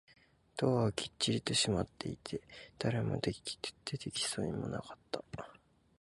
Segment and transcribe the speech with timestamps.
[0.57, 2.41] ドアはきっちりと閉まっていて、
[2.79, 5.21] 誰も出てきそうもなかった